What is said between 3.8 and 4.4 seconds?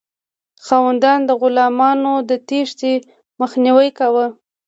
کاوه.